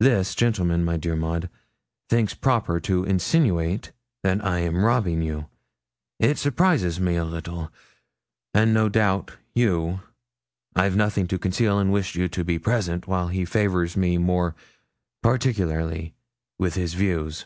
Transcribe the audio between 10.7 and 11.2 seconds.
I've